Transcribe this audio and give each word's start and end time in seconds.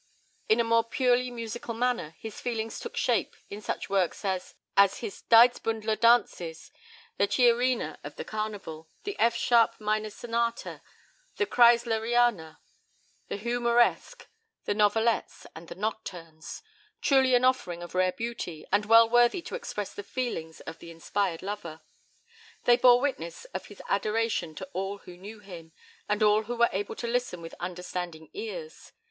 In 0.49 0.59
a 0.59 0.63
more 0.63 0.83
purely 0.83 1.29
musical 1.29 1.75
manner, 1.75 2.15
his 2.17 2.41
feelings 2.41 2.79
took 2.79 2.97
shape 2.97 3.35
in 3.51 3.61
such 3.61 3.87
works 3.87 4.25
as 4.25 4.53
his 4.75 5.21
"Daidsbündler" 5.29 5.99
Dances, 5.99 6.71
the 7.19 7.27
"Chiarina" 7.27 7.99
of 8.03 8.15
the 8.15 8.23
Carnival, 8.25 8.89
the 9.03 9.15
F 9.19 9.35
Sharp 9.35 9.79
Minor 9.79 10.09
Sonata, 10.09 10.81
the 11.37 11.45
Kreisleriana, 11.45 12.57
the 13.27 13.37
Humoreske, 13.37 14.25
the 14.65 14.73
Novelettes, 14.73 15.45
and 15.55 15.67
the 15.67 15.75
Nocturnes, 15.75 16.63
truly 16.99 17.35
an 17.35 17.45
offering 17.45 17.83
of 17.83 17.93
rare 17.93 18.11
beauty, 18.11 18.65
and 18.71 18.87
well 18.87 19.07
worthy 19.07 19.43
to 19.43 19.53
express 19.53 19.93
the 19.93 20.01
feelings 20.01 20.61
of 20.61 20.79
the 20.79 20.89
inspired 20.89 21.43
lover. 21.43 21.81
They 22.63 22.75
bore 22.77 22.99
witness 22.99 23.45
of 23.53 23.67
his 23.67 23.83
adoration 23.87 24.55
to 24.55 24.69
all 24.73 24.97
who 25.05 25.15
knew 25.15 25.41
him, 25.41 25.73
and 26.09 26.23
all 26.23 26.45
who 26.45 26.55
were 26.55 26.69
able 26.71 26.95
to 26.95 27.05
listen 27.05 27.39
with 27.39 27.53
understanding 27.59 28.31
ears. 28.33 28.93